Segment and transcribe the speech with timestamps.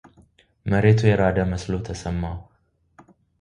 [0.71, 2.37] መሬቱ የራደ መስሎ ተሰማው።